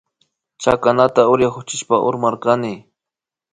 [0.63, 2.73] Chakanata uraykuchishpa urmarkani